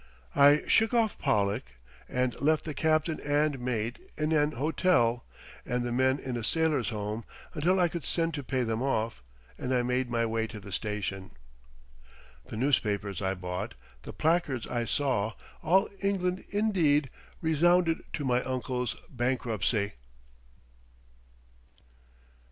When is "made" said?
9.83-10.09